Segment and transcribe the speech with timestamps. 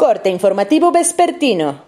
[0.00, 1.84] Corte informativo vespertino.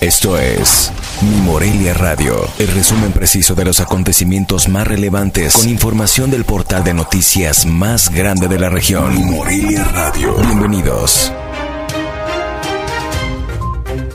[0.00, 6.30] Esto es Mi Morelia Radio, el resumen preciso de los acontecimientos más relevantes con información
[6.30, 9.12] del portal de noticias más grande de la región.
[9.12, 10.36] Mi Morelia Radio.
[10.36, 11.32] Bienvenidos.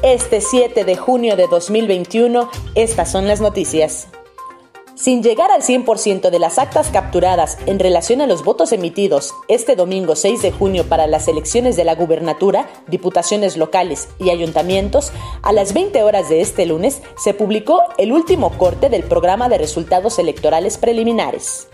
[0.02, 4.08] Este 7 de junio de 2021, estas son las noticias.
[5.00, 9.78] Sin llegar al 100% de las actas capturadas en relación a los votos emitidos este
[9.78, 15.54] domingo 6 de junio para las elecciones de la gubernatura, diputaciones locales y ayuntamientos, a
[15.54, 20.20] las 20 horas de este lunes se publicó el último corte del programa de resultados
[20.20, 21.70] electorales preliminares.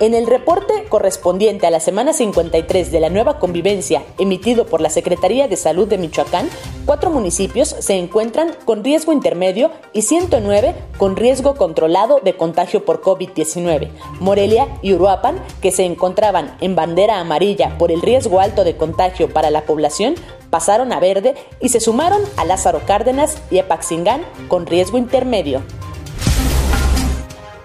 [0.00, 4.90] En el reporte correspondiente a la semana 53 de la nueva convivencia emitido por la
[4.90, 6.48] Secretaría de Salud de Michoacán,
[6.86, 13.02] cuatro municipios se encuentran con riesgo intermedio y 109 con riesgo controlado de contagio por
[13.02, 13.90] COVID-19.
[14.20, 19.28] Morelia y Uruapan, que se encontraban en bandera amarilla por el riesgo alto de contagio
[19.28, 20.14] para la población,
[20.48, 25.60] pasaron a verde y se sumaron a Lázaro Cárdenas y Apaxingán con riesgo intermedio.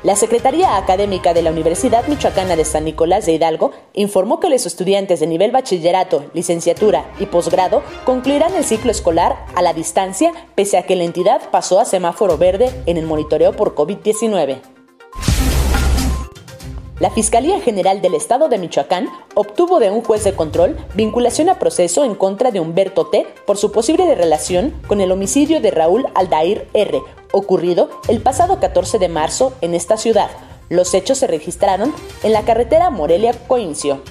[0.04, 4.66] La Secretaría Académica de la Universidad Michoacana de San Nicolás de Hidalgo informó que los
[4.66, 10.78] estudiantes de nivel bachillerato, licenciatura y posgrado concluirán el ciclo escolar a la distancia pese
[10.78, 14.60] a que la entidad pasó a semáforo verde en el monitoreo por COVID-19.
[17.00, 21.60] La Fiscalía General del Estado de Michoacán obtuvo de un juez de control vinculación a
[21.60, 23.26] proceso en contra de Humberto T.
[23.46, 27.02] por su posible relación con el homicidio de Raúl Aldair R.,
[27.34, 30.30] ocurrido el pasado 14 de marzo en esta ciudad.
[30.70, 34.02] Los hechos se registraron en la carretera Morelia-Coincio.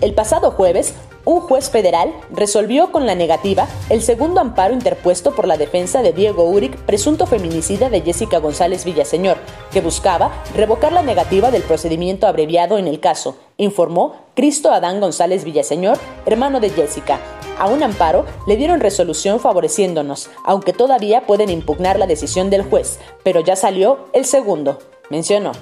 [0.00, 0.94] El pasado jueves,
[1.24, 6.12] un juez federal resolvió con la negativa el segundo amparo interpuesto por la defensa de
[6.12, 9.38] Diego Uric, presunto feminicida de Jessica González Villaseñor,
[9.72, 15.44] que buscaba revocar la negativa del procedimiento abreviado en el caso, informó Cristo Adán González
[15.44, 17.18] Villaseñor, hermano de Jessica.
[17.58, 22.98] A un amparo le dieron resolución favoreciéndonos, aunque todavía pueden impugnar la decisión del juez,
[23.22, 25.52] pero ya salió el segundo, mencionó.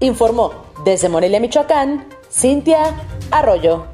[0.00, 0.52] Informó
[0.84, 2.94] desde Morelia, Michoacán, Cintia
[3.30, 3.93] Arroyo.